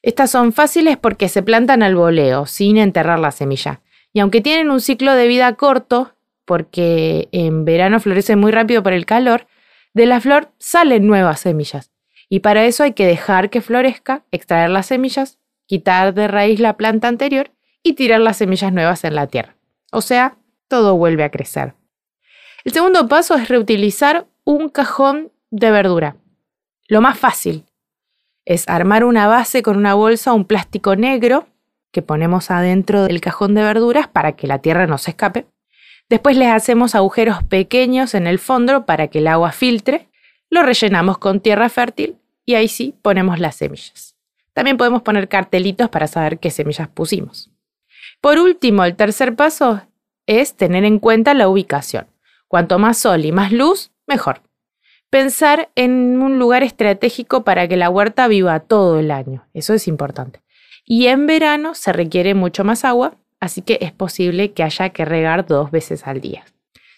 Estas 0.00 0.30
son 0.30 0.54
fáciles 0.54 0.96
porque 0.96 1.28
se 1.28 1.42
plantan 1.42 1.82
al 1.82 1.94
voleo, 1.94 2.46
sin 2.46 2.78
enterrar 2.78 3.18
la 3.18 3.32
semilla. 3.32 3.82
Y 4.14 4.20
aunque 4.20 4.40
tienen 4.40 4.70
un 4.70 4.80
ciclo 4.80 5.14
de 5.14 5.28
vida 5.28 5.54
corto, 5.56 6.16
porque 6.46 7.28
en 7.32 7.66
verano 7.66 8.00
florece 8.00 8.34
muy 8.34 8.50
rápido 8.50 8.82
por 8.82 8.94
el 8.94 9.04
calor, 9.04 9.46
de 9.92 10.06
la 10.06 10.22
flor 10.22 10.52
salen 10.56 11.06
nuevas 11.06 11.40
semillas. 11.40 11.92
Y 12.30 12.40
para 12.40 12.64
eso 12.64 12.82
hay 12.82 12.94
que 12.94 13.06
dejar 13.06 13.50
que 13.50 13.60
florezca, 13.60 14.24
extraer 14.30 14.70
las 14.70 14.86
semillas, 14.86 15.38
quitar 15.66 16.14
de 16.14 16.28
raíz 16.28 16.60
la 16.60 16.78
planta 16.78 17.08
anterior 17.08 17.50
y 17.82 17.92
tirar 17.92 18.20
las 18.20 18.38
semillas 18.38 18.72
nuevas 18.72 19.04
en 19.04 19.16
la 19.16 19.26
tierra. 19.26 19.54
O 19.92 20.00
sea, 20.00 20.38
todo 20.66 20.96
vuelve 20.96 21.24
a 21.24 21.30
crecer. 21.30 21.74
El 22.64 22.72
segundo 22.72 23.08
paso 23.08 23.36
es 23.36 23.48
reutilizar 23.48 24.26
un 24.44 24.68
cajón 24.68 25.32
de 25.50 25.70
verdura. 25.70 26.16
Lo 26.88 27.00
más 27.00 27.18
fácil 27.18 27.64
es 28.44 28.68
armar 28.68 29.04
una 29.04 29.26
base 29.26 29.62
con 29.62 29.76
una 29.76 29.94
bolsa 29.94 30.32
o 30.32 30.36
un 30.36 30.44
plástico 30.44 30.94
negro 30.94 31.46
que 31.90 32.02
ponemos 32.02 32.50
adentro 32.50 33.04
del 33.04 33.20
cajón 33.20 33.54
de 33.54 33.62
verduras 33.62 34.08
para 34.08 34.32
que 34.32 34.46
la 34.46 34.58
tierra 34.58 34.86
no 34.86 34.98
se 34.98 35.12
escape. 35.12 35.46
Después 36.08 36.36
les 36.36 36.48
hacemos 36.48 36.94
agujeros 36.94 37.42
pequeños 37.44 38.14
en 38.14 38.26
el 38.26 38.38
fondo 38.38 38.84
para 38.84 39.08
que 39.08 39.18
el 39.18 39.28
agua 39.28 39.52
filtre. 39.52 40.08
Lo 40.50 40.62
rellenamos 40.62 41.18
con 41.18 41.40
tierra 41.40 41.68
fértil 41.68 42.16
y 42.44 42.54
ahí 42.54 42.68
sí 42.68 42.94
ponemos 43.00 43.38
las 43.38 43.56
semillas. 43.56 44.16
También 44.52 44.76
podemos 44.76 45.02
poner 45.02 45.28
cartelitos 45.28 45.88
para 45.88 46.08
saber 46.08 46.38
qué 46.38 46.50
semillas 46.50 46.88
pusimos. 46.88 47.50
Por 48.20 48.38
último, 48.38 48.84
el 48.84 48.96
tercer 48.96 49.34
paso 49.36 49.82
es 50.26 50.54
tener 50.54 50.84
en 50.84 50.98
cuenta 50.98 51.32
la 51.32 51.48
ubicación. 51.48 52.06
Cuanto 52.50 52.80
más 52.80 52.98
sol 52.98 53.24
y 53.24 53.30
más 53.30 53.52
luz, 53.52 53.92
mejor. 54.08 54.42
Pensar 55.08 55.70
en 55.76 56.20
un 56.20 56.40
lugar 56.40 56.64
estratégico 56.64 57.44
para 57.44 57.68
que 57.68 57.76
la 57.76 57.90
huerta 57.90 58.26
viva 58.26 58.58
todo 58.58 58.98
el 58.98 59.12
año. 59.12 59.46
Eso 59.54 59.72
es 59.72 59.86
importante. 59.86 60.42
Y 60.84 61.06
en 61.06 61.28
verano 61.28 61.76
se 61.76 61.92
requiere 61.92 62.34
mucho 62.34 62.64
más 62.64 62.84
agua, 62.84 63.14
así 63.38 63.62
que 63.62 63.78
es 63.80 63.92
posible 63.92 64.50
que 64.50 64.64
haya 64.64 64.88
que 64.88 65.04
regar 65.04 65.46
dos 65.46 65.70
veces 65.70 66.08
al 66.08 66.20
día. 66.20 66.44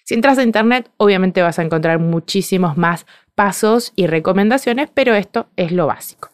Si 0.04 0.14
entras 0.14 0.38
a 0.38 0.42
internet, 0.42 0.90
obviamente 0.97 1.42
vas 1.42 1.59
a 1.59 1.62
encontrar 1.62 1.99
muchísimos 1.99 2.78
más 2.78 3.04
pasos 3.35 3.92
y 3.94 4.06
recomendaciones, 4.06 4.88
pero 4.94 5.14
esto 5.14 5.49
es 5.56 5.71
lo 5.71 5.87
básico. 5.87 6.30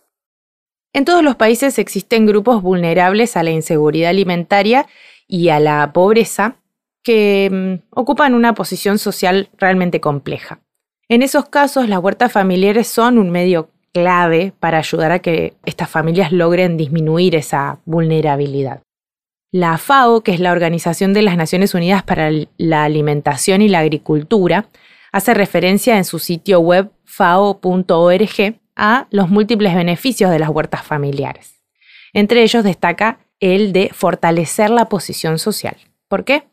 En 0.92 1.04
todos 1.04 1.24
los 1.24 1.34
países 1.34 1.80
existen 1.80 2.24
grupos 2.24 2.62
vulnerables 2.62 3.36
a 3.36 3.42
la 3.42 3.50
inseguridad 3.50 4.10
alimentaria 4.10 4.86
y 5.26 5.48
a 5.48 5.58
la 5.58 5.92
pobreza 5.92 6.54
que 7.08 7.48
mm, 7.50 7.98
ocupan 7.98 8.34
una 8.34 8.52
posición 8.52 8.98
social 8.98 9.48
realmente 9.56 9.98
compleja. 9.98 10.60
En 11.08 11.22
esos 11.22 11.48
casos, 11.48 11.88
las 11.88 12.00
huertas 12.00 12.30
familiares 12.30 12.86
son 12.86 13.16
un 13.16 13.30
medio 13.30 13.70
clave 13.94 14.52
para 14.60 14.76
ayudar 14.76 15.12
a 15.12 15.20
que 15.20 15.54
estas 15.64 15.88
familias 15.88 16.32
logren 16.32 16.76
disminuir 16.76 17.34
esa 17.34 17.78
vulnerabilidad. 17.86 18.82
La 19.50 19.78
FAO, 19.78 20.20
que 20.20 20.34
es 20.34 20.40
la 20.40 20.52
Organización 20.52 21.14
de 21.14 21.22
las 21.22 21.38
Naciones 21.38 21.72
Unidas 21.72 22.02
para 22.02 22.30
la 22.58 22.84
Alimentación 22.84 23.62
y 23.62 23.70
la 23.70 23.78
Agricultura, 23.78 24.68
hace 25.10 25.32
referencia 25.32 25.96
en 25.96 26.04
su 26.04 26.18
sitio 26.18 26.60
web 26.60 26.90
fao.org 27.06 28.60
a 28.76 29.06
los 29.10 29.30
múltiples 29.30 29.74
beneficios 29.74 30.30
de 30.30 30.40
las 30.40 30.50
huertas 30.50 30.82
familiares. 30.82 31.62
Entre 32.12 32.42
ellos 32.42 32.64
destaca 32.64 33.20
el 33.40 33.72
de 33.72 33.88
fortalecer 33.94 34.68
la 34.68 34.90
posición 34.90 35.38
social. 35.38 35.78
¿Por 36.06 36.26
qué? 36.26 36.44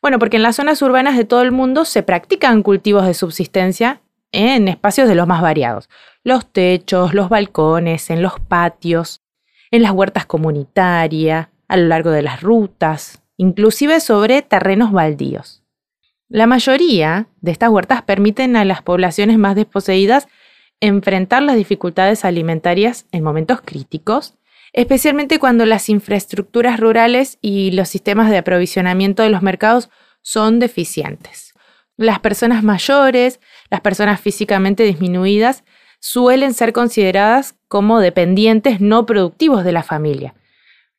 Bueno, 0.00 0.18
porque 0.18 0.36
en 0.36 0.42
las 0.42 0.56
zonas 0.56 0.80
urbanas 0.82 1.16
de 1.16 1.24
todo 1.24 1.42
el 1.42 1.52
mundo 1.52 1.84
se 1.84 2.02
practican 2.02 2.62
cultivos 2.62 3.06
de 3.06 3.14
subsistencia 3.14 4.00
en 4.32 4.68
espacios 4.68 5.08
de 5.08 5.14
los 5.14 5.26
más 5.26 5.42
variados. 5.42 5.88
Los 6.22 6.46
techos, 6.52 7.14
los 7.14 7.28
balcones, 7.28 8.10
en 8.10 8.22
los 8.22 8.38
patios, 8.40 9.22
en 9.70 9.82
las 9.82 9.92
huertas 9.92 10.26
comunitarias, 10.26 11.48
a 11.68 11.76
lo 11.76 11.86
largo 11.86 12.10
de 12.10 12.22
las 12.22 12.42
rutas, 12.42 13.22
inclusive 13.36 14.00
sobre 14.00 14.42
terrenos 14.42 14.92
baldíos. 14.92 15.62
La 16.28 16.46
mayoría 16.46 17.28
de 17.40 17.52
estas 17.52 17.70
huertas 17.70 18.02
permiten 18.02 18.56
a 18.56 18.64
las 18.64 18.82
poblaciones 18.82 19.38
más 19.38 19.56
desposeídas 19.56 20.28
enfrentar 20.80 21.42
las 21.42 21.56
dificultades 21.56 22.24
alimentarias 22.24 23.06
en 23.12 23.24
momentos 23.24 23.60
críticos, 23.64 24.34
especialmente 24.72 25.38
cuando 25.38 25.66
las 25.66 25.88
infraestructuras 25.88 26.78
rurales 26.80 27.38
y 27.40 27.70
los 27.72 27.88
sistemas 27.88 28.30
de 28.30 28.38
aprovisionamiento 28.38 29.22
de 29.22 29.30
los 29.30 29.42
mercados 29.42 29.90
son 30.22 30.58
deficientes. 30.58 31.54
Las 31.96 32.20
personas 32.20 32.62
mayores, 32.62 33.40
las 33.70 33.80
personas 33.80 34.20
físicamente 34.20 34.84
disminuidas, 34.84 35.64
suelen 36.00 36.54
ser 36.54 36.72
consideradas 36.72 37.56
como 37.66 38.00
dependientes 38.00 38.80
no 38.80 39.04
productivos 39.04 39.64
de 39.64 39.72
la 39.72 39.82
familia. 39.82 40.34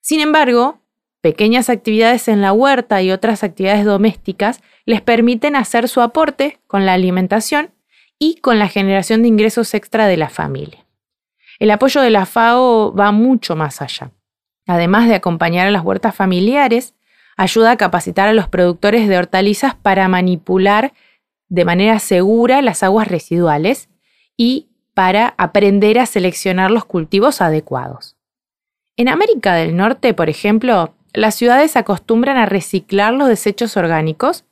Sin 0.01 0.19
embargo, 0.19 0.81
pequeñas 1.21 1.69
actividades 1.69 2.27
en 2.27 2.41
la 2.41 2.53
huerta 2.53 3.01
y 3.01 3.11
otras 3.11 3.43
actividades 3.43 3.85
domésticas 3.85 4.61
les 4.85 5.01
permiten 5.01 5.55
hacer 5.55 5.87
su 5.87 6.01
aporte 6.01 6.59
con 6.67 6.85
la 6.85 6.93
alimentación 6.93 7.71
y 8.17 8.35
con 8.35 8.59
la 8.59 8.67
generación 8.67 9.21
de 9.21 9.29
ingresos 9.29 9.73
extra 9.73 10.07
de 10.07 10.17
la 10.17 10.29
familia. 10.29 10.85
El 11.59 11.71
apoyo 11.71 12.01
de 12.01 12.09
la 12.09 12.25
FAO 12.25 12.93
va 12.95 13.11
mucho 13.11 13.55
más 13.55 13.81
allá. 13.81 14.11
Además 14.65 15.07
de 15.07 15.15
acompañar 15.15 15.67
a 15.67 15.71
las 15.71 15.83
huertas 15.83 16.15
familiares, 16.15 16.95
ayuda 17.35 17.71
a 17.71 17.77
capacitar 17.77 18.29
a 18.29 18.33
los 18.33 18.47
productores 18.47 19.09
de 19.09 19.17
hortalizas 19.17 19.75
para 19.75 20.07
manipular 20.07 20.93
de 21.49 21.65
manera 21.65 21.99
segura 21.99 22.61
las 22.61 22.83
aguas 22.83 23.07
residuales 23.07 23.89
y 24.37 24.69
para 24.93 25.33
aprender 25.37 25.99
a 25.99 26.05
seleccionar 26.05 26.71
los 26.71 26.85
cultivos 26.85 27.41
adecuados. 27.41 28.15
En 28.95 29.09
América 29.09 29.53
del 29.55 29.75
Norte, 29.75 30.13
por 30.13 30.29
ejemplo, 30.29 30.93
las 31.13 31.35
ciudades 31.35 31.75
acostumbran 31.75 32.37
a 32.37 32.45
reciclar 32.45 33.13
los 33.13 33.27
desechos 33.27 33.75
orgánicos 33.75 34.45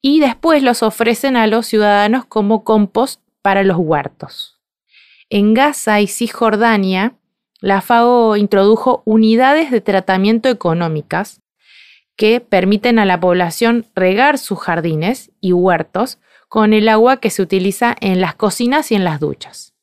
y 0.00 0.20
después 0.20 0.62
los 0.62 0.82
ofrecen 0.82 1.36
a 1.36 1.46
los 1.46 1.66
ciudadanos 1.66 2.24
como 2.24 2.64
compost 2.64 3.20
para 3.42 3.62
los 3.62 3.76
huertos. 3.76 4.57
En 5.30 5.52
Gaza 5.52 6.00
y 6.00 6.06
Cisjordania, 6.06 7.12
la 7.60 7.82
FAO 7.82 8.36
introdujo 8.36 9.02
unidades 9.04 9.70
de 9.70 9.82
tratamiento 9.82 10.48
económicas 10.48 11.42
que 12.16 12.40
permiten 12.40 12.98
a 12.98 13.04
la 13.04 13.20
población 13.20 13.84
regar 13.94 14.38
sus 14.38 14.58
jardines 14.58 15.30
y 15.40 15.52
huertos 15.52 16.18
con 16.48 16.72
el 16.72 16.88
agua 16.88 17.18
que 17.18 17.28
se 17.28 17.42
utiliza 17.42 17.94
en 18.00 18.22
las 18.22 18.36
cocinas 18.36 18.90
y 18.90 18.94
en 18.94 19.04
las 19.04 19.20
duchas. 19.20 19.74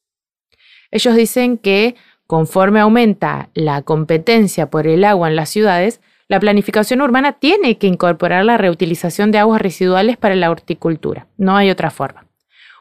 Ellos 0.90 1.16
dicen 1.16 1.60
que 1.60 1.96
conforme 2.26 2.80
aumenta 2.80 3.50
la 3.54 3.84
competencia 3.84 4.72
por 4.72 4.88
el 4.88 5.04
agua 5.04 5.30
en 5.30 5.36
las 5.36 5.50
ciudades, 5.50 6.02
la 6.28 6.40
planificación 6.40 7.02
urbana 7.02 7.34
tiene 7.34 7.78
que 7.78 7.86
incorporar 7.86 8.46
la 8.46 8.58
reutilización 8.58 9.32
de 9.32 9.38
aguas 9.38 9.62
residuales 9.62 10.18
para 10.18 10.34
la 10.34 10.50
horticultura. 10.50 11.28
No 11.38 11.56
hay 11.56 11.70
otra 11.70 11.92
forma. 11.92 12.25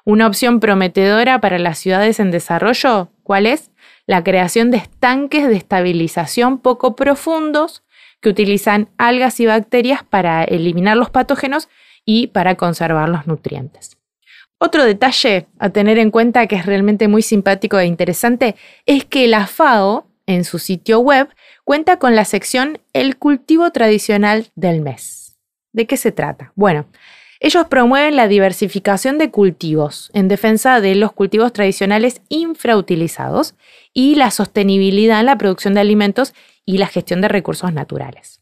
Una 0.07 0.27
opción 0.27 0.61
prometedora 0.61 1.41
para 1.41 1.59
las 1.59 1.79
ciudades 1.79 2.21
en 2.21 2.31
desarrollo, 2.31 3.09
¿cuál 3.23 3.47
es? 3.47 3.71
La 4.07 4.23
creación 4.23 4.71
de 4.71 4.77
estanques 4.77 5.49
de 5.49 5.57
estabilización 5.57 6.59
poco 6.59 6.95
profundos 6.95 7.83
que 8.21 8.29
utilizan 8.29 8.91
algas 8.99 9.41
y 9.41 9.47
bacterias 9.47 10.03
para 10.03 10.45
eliminar 10.45 10.99
los 10.99 11.09
patógenos 11.09 11.71
y 12.05 12.27
para 12.29 12.57
conservar 12.57 13.09
los 13.09 13.27
nutrientes. 13.27 13.97
Otro 14.59 14.85
detalle 14.85 15.47
a 15.59 15.71
tener 15.71 15.99
en 15.99 16.11
cuenta 16.11 16.47
que 16.47 16.57
es 16.57 16.67
realmente 16.67 17.09
muy 17.09 17.23
simpático 17.23 17.79
e 17.79 17.87
interesante 17.87 18.57
es 18.85 19.07
que 19.07 19.27
la 19.27 19.47
FAO, 19.47 20.07
en 20.27 20.45
su 20.45 20.59
sitio 20.59 21.01
web, 21.01 21.29
cuenta 21.65 21.99
con 21.99 22.15
la 22.15 22.27
sección 22.27 22.79
El 22.93 23.17
cultivo 23.17 23.71
tradicional 23.71 24.51
del 24.55 24.83
mes. 24.83 25.39
¿De 25.73 25.87
qué 25.87 25.97
se 25.97 26.13
trata? 26.13 26.53
Bueno, 26.55 26.87
ellos 27.45 27.67
promueven 27.67 28.17
la 28.17 28.27
diversificación 28.27 29.19
de 29.19 29.31
cultivos 29.31 30.11
en 30.15 30.29
defensa 30.29 30.81
de 30.81 30.95
los 30.95 31.13
cultivos 31.13 31.53
tradicionales 31.53 32.23
infrautilizados 32.31 33.55
y 33.93 34.15
la 34.15 34.31
sostenibilidad 34.31 35.21
en 35.21 35.27
la 35.27 35.37
producción 35.37 35.75
de 35.75 35.81
alimentos 35.81 36.33
y 36.65 36.79
la 36.79 36.87
gestión 36.87 37.21
de 37.21 37.29
recursos 37.29 37.71
naturales. 37.75 38.41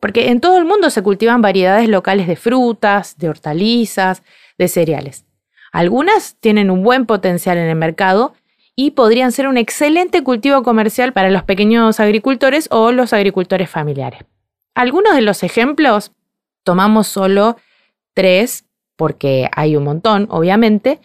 Porque 0.00 0.28
en 0.28 0.40
todo 0.40 0.56
el 0.56 0.66
mundo 0.66 0.90
se 0.90 1.02
cultivan 1.02 1.42
variedades 1.42 1.88
locales 1.88 2.28
de 2.28 2.36
frutas, 2.36 3.18
de 3.18 3.28
hortalizas, 3.28 4.22
de 4.56 4.68
cereales. 4.68 5.24
Algunas 5.72 6.36
tienen 6.38 6.70
un 6.70 6.84
buen 6.84 7.06
potencial 7.06 7.58
en 7.58 7.66
el 7.66 7.74
mercado 7.74 8.34
y 8.76 8.92
podrían 8.92 9.32
ser 9.32 9.48
un 9.48 9.56
excelente 9.56 10.22
cultivo 10.22 10.62
comercial 10.62 11.12
para 11.12 11.28
los 11.28 11.42
pequeños 11.42 11.98
agricultores 11.98 12.68
o 12.70 12.92
los 12.92 13.12
agricultores 13.12 13.68
familiares. 13.68 14.20
Algunos 14.76 15.16
de 15.16 15.22
los 15.22 15.42
ejemplos, 15.42 16.12
tomamos 16.62 17.08
solo 17.08 17.56
tres, 18.14 18.64
porque 18.96 19.48
hay 19.52 19.76
un 19.76 19.84
montón, 19.84 20.26
obviamente, 20.30 21.00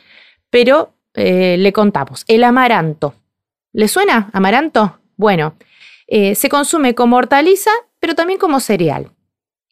pero 0.49 0.93
eh, 1.15 1.57
le 1.57 1.73
contamos. 1.73 2.23
El 2.27 2.43
amaranto. 2.43 3.15
¿Le 3.73 3.87
suena 3.87 4.29
amaranto? 4.33 4.99
Bueno, 5.17 5.55
eh, 6.07 6.35
se 6.35 6.49
consume 6.49 6.95
como 6.95 7.17
hortaliza, 7.17 7.71
pero 7.99 8.15
también 8.15 8.39
como 8.39 8.59
cereal. 8.59 9.11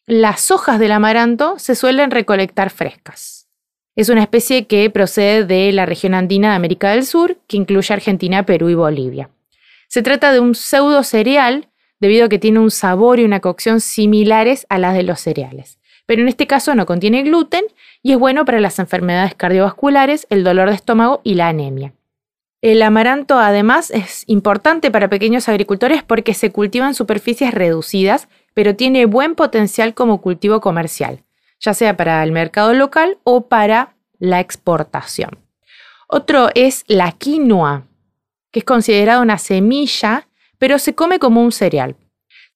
Las 0.06 0.50
hojas 0.50 0.78
del 0.78 0.92
amaranto 0.92 1.58
se 1.58 1.74
suelen 1.74 2.10
recolectar 2.10 2.70
frescas. 2.70 3.48
Es 3.96 4.08
una 4.08 4.22
especie 4.22 4.66
que 4.66 4.88
procede 4.90 5.44
de 5.44 5.72
la 5.72 5.84
región 5.84 6.14
andina 6.14 6.50
de 6.50 6.56
América 6.56 6.90
del 6.92 7.04
Sur, 7.04 7.38
que 7.48 7.56
incluye 7.56 7.92
Argentina, 7.92 8.46
Perú 8.46 8.68
y 8.68 8.74
Bolivia. 8.74 9.30
Se 9.88 10.02
trata 10.02 10.32
de 10.32 10.40
un 10.40 10.54
pseudo 10.54 11.02
cereal 11.02 11.68
debido 11.98 12.26
a 12.26 12.28
que 12.28 12.38
tiene 12.38 12.60
un 12.60 12.70
sabor 12.70 13.18
y 13.18 13.24
una 13.24 13.40
cocción 13.40 13.80
similares 13.80 14.66
a 14.68 14.78
las 14.78 14.94
de 14.94 15.02
los 15.02 15.20
cereales. 15.20 15.77
Pero 16.08 16.22
en 16.22 16.28
este 16.28 16.46
caso 16.46 16.74
no 16.74 16.86
contiene 16.86 17.22
gluten 17.22 17.66
y 18.02 18.12
es 18.12 18.18
bueno 18.18 18.46
para 18.46 18.60
las 18.60 18.78
enfermedades 18.78 19.34
cardiovasculares, 19.34 20.26
el 20.30 20.42
dolor 20.42 20.70
de 20.70 20.74
estómago 20.74 21.20
y 21.22 21.34
la 21.34 21.48
anemia. 21.48 21.92
El 22.62 22.80
amaranto 22.80 23.38
además 23.38 23.90
es 23.90 24.24
importante 24.26 24.90
para 24.90 25.10
pequeños 25.10 25.50
agricultores 25.50 26.02
porque 26.02 26.32
se 26.32 26.50
cultiva 26.50 26.86
en 26.86 26.94
superficies 26.94 27.52
reducidas, 27.52 28.28
pero 28.54 28.74
tiene 28.74 29.04
buen 29.04 29.34
potencial 29.34 29.92
como 29.92 30.22
cultivo 30.22 30.62
comercial, 30.62 31.24
ya 31.60 31.74
sea 31.74 31.94
para 31.98 32.22
el 32.24 32.32
mercado 32.32 32.72
local 32.72 33.18
o 33.22 33.46
para 33.48 33.94
la 34.18 34.40
exportación. 34.40 35.38
Otro 36.08 36.48
es 36.54 36.84
la 36.86 37.12
quinoa, 37.12 37.84
que 38.50 38.60
es 38.60 38.64
considerada 38.64 39.20
una 39.20 39.36
semilla, 39.36 40.26
pero 40.56 40.78
se 40.78 40.94
come 40.94 41.18
como 41.18 41.42
un 41.42 41.52
cereal. 41.52 41.96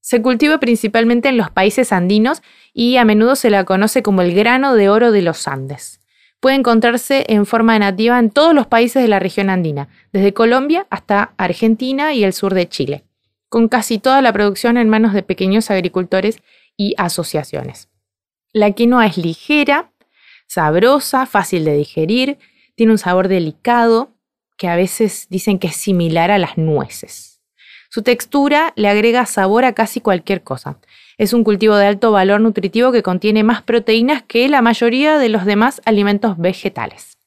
Se 0.02 0.21
cultiva 0.21 0.59
principalmente 0.59 1.28
en 1.28 1.37
los 1.37 1.50
países 1.50 1.92
andinos 1.92 2.42
y 2.75 2.97
a 2.97 3.04
menudo 3.04 3.37
se 3.37 3.50
la 3.50 3.64
conoce 3.64 4.02
como 4.02 4.21
el 4.21 4.35
grano 4.35 4.75
de 4.75 4.88
oro 4.88 5.12
de 5.12 5.23
los 5.23 5.47
Andes. 5.47 6.00
Puede 6.40 6.56
encontrarse 6.56 7.25
en 7.28 7.47
forma 7.47 7.78
nativa 7.78 8.18
en 8.18 8.30
todos 8.30 8.52
los 8.52 8.66
países 8.66 9.00
de 9.00 9.09
la 9.09 9.21
región 9.21 9.49
andina, 9.49 9.88
desde 10.12 10.35
Colombia 10.35 10.88
hasta 10.90 11.35
Argentina 11.37 12.14
y 12.14 12.25
el 12.25 12.32
sur 12.32 12.52
de 12.52 12.68
Chile, 12.68 13.04
con 13.49 13.68
casi 13.68 13.99
toda 13.99 14.21
la 14.23 14.32
producción 14.32 14.76
en 14.76 14.88
manos 14.88 15.12
de 15.12 15.23
pequeños 15.23 15.71
agricultores 15.71 16.42
y 16.76 16.94
asociaciones. 16.99 17.88
La 18.52 18.73
quinoa 18.73 19.06
es 19.06 19.18
ligera, 19.18 19.92
sabrosa, 20.49 21.26
fácil 21.26 21.64
de 21.64 21.76
digerir, 21.76 22.38
tiene 22.75 22.90
un 22.90 22.99
sabor 22.99 23.28
delicado 23.28 24.16
que 24.56 24.66
a 24.66 24.75
veces 24.75 25.28
dicen 25.30 25.61
que 25.61 25.68
es 25.68 25.76
similar 25.76 26.32
a 26.32 26.38
las 26.38 26.59
nueces. 26.59 27.31
Su 27.94 28.00
textura 28.00 28.72
le 28.75 28.88
agrega 28.88 29.26
sabor 29.26 29.66
a 29.66 29.75
casi 29.75 30.00
cualquier 30.00 30.42
cosa. 30.42 30.78
Es 31.18 31.34
un 31.34 31.44
cultivo 31.44 31.76
de 31.76 31.84
alto 31.84 32.11
valor 32.11 32.40
nutritivo 32.40 32.90
que 32.90 33.02
contiene 33.02 33.44
más 33.44 33.61
proteínas 33.61 34.22
que 34.22 34.49
la 34.49 34.62
mayoría 34.62 35.18
de 35.18 35.28
los 35.28 35.44
demás 35.44 35.82
alimentos 35.84 36.38
vegetales. 36.38 37.18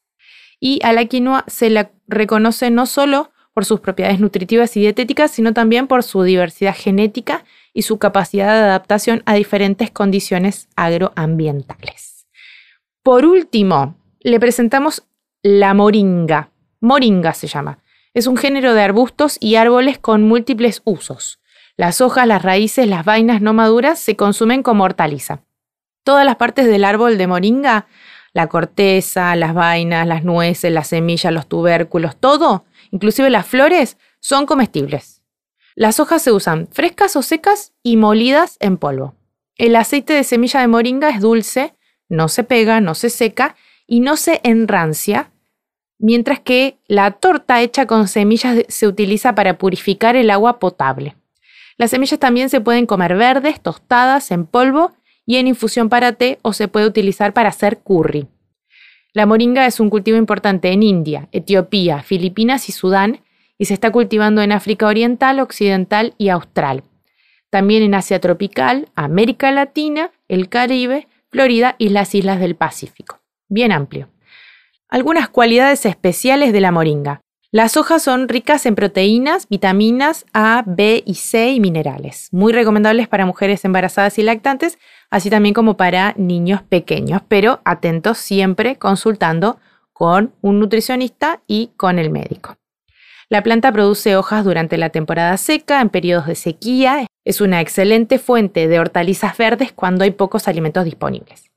Y 0.60 0.80
a 0.84 0.92
la 0.92 1.06
quinoa 1.06 1.44
se 1.46 1.70
la 1.70 1.92
reconoce 2.08 2.72
no 2.72 2.88
solo 2.88 3.30
por 3.54 3.64
sus 3.64 3.80
propiedades 3.80 4.20
nutritivas 4.20 4.76
y 4.76 4.80
dietéticas, 4.80 5.30
sino 5.30 5.54
también 5.54 5.86
por 5.86 6.02
su 6.02 6.24
diversidad 6.24 6.76
genética 6.76 7.46
y 7.72 7.84
su 7.84 8.00
capacidad 8.00 8.48
de 8.48 8.64
adaptación 8.64 9.22
a 9.28 9.36
diferentes 9.36 9.92
condiciones 9.92 10.68
agroambientales. 10.76 12.26
Por 13.04 13.28
último, 13.28 13.94
le 14.20 14.40
presentamos 14.40 15.04
la 15.44 15.76
moringa. 15.76 16.50
Moringa 16.80 17.36
se 17.36 17.46
llama. 17.46 17.78
Es 18.16 18.28
un 18.28 18.38
género 18.38 18.74
de 18.74 18.82
arbustos 18.82 19.38
y 19.42 19.56
árboles 19.56 20.00
con 20.00 20.24
múltiples 20.24 20.82
usos. 20.86 21.42
Las 21.76 22.00
hojas, 22.00 22.26
las 22.26 22.42
raíces, 22.42 22.88
las 22.88 23.04
vainas 23.04 23.42
no 23.42 23.54
maduras 23.54 24.00
se 24.00 24.16
consumen 24.16 24.64
como 24.64 24.86
hortaliza. 24.86 25.42
Todas 26.06 26.26
las 26.26 26.38
partes 26.38 26.66
del 26.66 26.86
árbol 26.86 27.18
de 27.18 27.28
moringa, 27.28 27.88
la 28.32 28.48
corteza, 28.48 29.36
las 29.36 29.54
vainas, 29.54 30.08
las 30.08 30.24
nueces, 30.24 30.72
las 30.72 30.88
semillas, 30.88 31.34
los 31.34 31.48
tubérculos, 31.48 32.16
todo, 32.16 32.64
inclusive 32.92 33.30
las 33.30 33.46
flores, 33.46 33.98
son 34.22 34.46
comestibles. 34.46 35.22
Las 35.76 36.00
hojas 36.00 36.22
se 36.22 36.32
usan 36.32 36.70
frescas 36.72 37.18
o 37.18 37.22
secas 37.22 37.74
y 37.84 37.98
molidas 37.98 38.56
en 38.62 38.78
polvo. 38.78 39.16
El 39.58 39.76
aceite 39.76 40.14
de 40.14 40.24
semilla 40.24 40.62
de 40.62 40.70
moringa 40.70 41.10
es 41.10 41.20
dulce, 41.20 41.74
no 42.08 42.30
se 42.30 42.46
pega, 42.46 42.80
no 42.80 42.96
se 42.96 43.10
seca 43.10 43.58
y 43.86 44.00
no 44.00 44.16
se 44.16 44.40
enrancia, 44.44 45.32
mientras 46.00 46.40
que 46.40 46.78
la 46.88 47.12
torta 47.12 47.62
hecha 47.62 47.86
con 47.86 48.08
semillas 48.08 48.64
se 48.68 48.88
utiliza 48.88 49.36
para 49.36 49.58
purificar 49.58 50.16
el 50.16 50.30
agua 50.30 50.60
potable. 50.60 51.16
Las 51.78 51.92
semillas 51.92 52.20
también 52.20 52.50
se 52.50 52.62
pueden 52.62 52.86
comer 52.86 53.16
verdes, 53.16 53.62
tostadas, 53.62 54.32
en 54.32 54.46
polvo 54.46 54.94
y 55.26 55.38
en 55.38 55.48
infusión 55.48 55.90
para 55.90 56.14
té 56.14 56.40
o 56.42 56.54
se 56.54 56.68
puede 56.68 56.88
utilizar 56.88 57.34
para 57.34 57.50
hacer 57.50 57.80
curry. 57.80 58.28
La 59.14 59.26
moringa 59.26 59.66
es 59.66 59.80
un 59.80 59.90
cultivo 59.90 60.18
importante 60.18 60.72
en 60.72 60.84
India, 60.84 61.30
Etiopía, 61.32 62.04
Filipinas 62.04 62.68
y 62.70 62.72
Sudán 62.72 63.22
y 63.58 63.66
se 63.66 63.74
está 63.74 63.92
cultivando 63.92 64.42
en 64.42 64.52
África 64.52 64.88
Oriental, 64.88 65.40
Occidental 65.40 66.14
y 66.18 66.30
Austral. 66.30 66.84
También 67.50 67.84
en 67.84 67.96
Asia 67.96 68.20
tropical, 68.20 68.90
América 68.96 69.52
Latina, 69.52 70.12
el 70.28 70.50
Caribe, 70.50 71.08
Florida 71.30 71.76
y 71.78 71.90
las 71.90 72.14
islas 72.14 72.40
del 72.40 72.56
Pacífico. 72.56 73.22
Bien 73.48 73.72
amplio. 73.72 74.10
Algunas 74.96 75.28
cualidades 75.28 75.86
especiales 75.86 76.54
de 76.54 76.62
la 76.62 76.72
moringa. 76.72 77.20
Las 77.52 77.76
hojas 77.76 78.02
son 78.02 78.30
ricas 78.30 78.66
en 78.66 78.76
proteínas, 78.76 79.50
vitaminas 79.50 80.26
A, 80.32 80.64
B 80.66 81.04
y 81.06 81.16
C 81.16 81.52
y 81.52 81.60
minerales, 81.60 82.30
muy 82.32 82.54
recomendables 82.54 83.10
para 83.10 83.26
mujeres 83.26 83.66
embarazadas 83.66 84.18
y 84.20 84.24
lactantes, 84.24 84.78
así 85.10 85.30
también 85.30 85.54
como 85.54 85.76
para 85.76 86.14
niños 86.16 86.62
pequeños, 86.62 87.22
pero 87.28 87.60
atentos 87.66 88.20
siempre 88.20 88.78
consultando 88.78 89.60
con 89.92 90.34
un 90.40 90.62
nutricionista 90.62 91.42
y 91.46 91.72
con 91.76 92.00
el 92.00 92.10
médico. 92.10 92.56
La 93.28 93.44
planta 93.44 93.74
produce 93.74 94.16
hojas 94.16 94.46
durante 94.46 94.78
la 94.78 94.92
temporada 94.92 95.36
seca, 95.36 95.82
en 95.82 95.90
periodos 95.90 96.28
de 96.28 96.36
sequía. 96.36 97.06
Es 97.26 97.42
una 97.42 97.60
excelente 97.60 98.18
fuente 98.18 98.70
de 98.70 98.80
hortalizas 98.80 99.36
verdes 99.36 99.74
cuando 99.74 100.06
hay 100.06 100.12
pocos 100.12 100.48
alimentos 100.48 100.86
disponibles. 100.86 101.52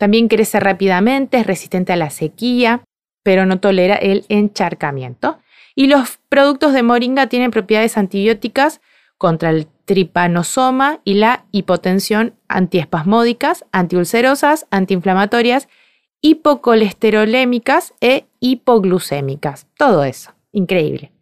También 0.00 0.28
crece 0.28 0.58
rápidamente, 0.60 1.36
es 1.36 1.46
resistente 1.46 1.92
a 1.92 1.96
la 1.96 2.08
sequía, 2.08 2.84
pero 3.22 3.44
no 3.44 3.60
tolera 3.60 3.96
el 3.96 4.24
encharcamiento. 4.30 5.40
Y 5.74 5.88
los 5.88 6.18
productos 6.30 6.72
de 6.72 6.82
moringa 6.82 7.26
tienen 7.26 7.50
propiedades 7.50 7.98
antibióticas 7.98 8.80
contra 9.18 9.50
el 9.50 9.66
tripanosoma 9.84 11.00
y 11.04 11.14
la 11.14 11.44
hipotensión 11.52 12.32
antiespasmódicas, 12.48 13.66
antiulcerosas, 13.72 14.66
antiinflamatorias, 14.70 15.68
hipocolesterolémicas 16.22 17.92
e 18.00 18.24
hipoglucémicas. 18.40 19.66
Todo 19.76 20.04
eso, 20.04 20.32
increíble. 20.50 21.12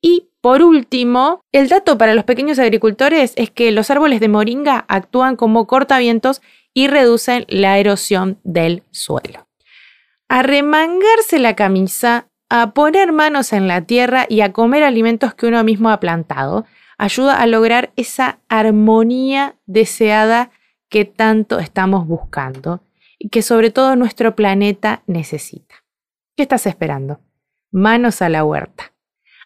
Y 0.00 0.28
por 0.40 0.62
último, 0.62 1.40
el 1.52 1.68
dato 1.68 1.96
para 1.98 2.14
los 2.14 2.24
pequeños 2.24 2.58
agricultores 2.58 3.32
es 3.36 3.50
que 3.50 3.70
los 3.70 3.92
árboles 3.92 4.18
de 4.18 4.28
moringa 4.28 4.86
actúan 4.88 5.36
como 5.36 5.68
cortavientos 5.68 6.42
y 6.74 6.88
reducen 6.88 7.44
la 7.48 7.78
erosión 7.78 8.38
del 8.44 8.82
suelo. 8.90 9.48
A 10.28 10.42
remangarse 10.42 11.38
la 11.38 11.56
camisa, 11.56 12.28
a 12.50 12.72
poner 12.72 13.12
manos 13.12 13.52
en 13.52 13.66
la 13.68 13.82
tierra 13.82 14.26
y 14.28 14.40
a 14.40 14.52
comer 14.52 14.84
alimentos 14.84 15.34
que 15.34 15.46
uno 15.46 15.64
mismo 15.64 15.90
ha 15.90 16.00
plantado, 16.00 16.66
ayuda 16.98 17.40
a 17.40 17.46
lograr 17.46 17.92
esa 17.96 18.40
armonía 18.48 19.56
deseada 19.66 20.50
que 20.88 21.04
tanto 21.04 21.58
estamos 21.58 22.06
buscando 22.06 22.82
y 23.18 23.28
que 23.28 23.42
sobre 23.42 23.70
todo 23.70 23.96
nuestro 23.96 24.36
planeta 24.36 25.02
necesita. 25.06 25.74
¿Qué 26.36 26.42
estás 26.42 26.66
esperando? 26.66 27.20
Manos 27.70 28.22
a 28.22 28.28
la 28.28 28.44
huerta. 28.44 28.92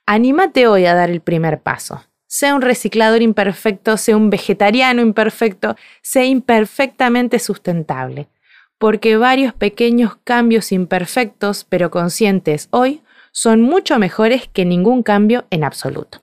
Anímate 0.07 0.67
hoy 0.67 0.87
a 0.87 0.95
dar 0.95 1.11
el 1.11 1.21
primer 1.21 1.61
paso 1.63 2.03
sea 2.33 2.55
un 2.55 2.62
reciclador 2.62 3.21
imperfecto, 3.21 3.99
sea 3.99 4.16
un 4.16 4.31
vegetariano 4.31 5.03
imperfecto, 5.03 5.77
sea 6.01 6.25
imperfectamente 6.25 7.38
sustentable, 7.38 8.27
porque 8.79 9.18
varios 9.18 9.53
pequeños 9.53 10.16
cambios 10.25 10.73
imperfectos 10.73 11.66
pero 11.68 11.90
conscientes 11.90 12.68
hoy 12.71 13.03
son 13.33 13.61
mucho 13.61 13.99
mejores 13.99 14.49
que 14.49 14.64
ningún 14.64 15.03
cambio 15.03 15.45
en 15.51 15.62
absoluto. 15.62 16.22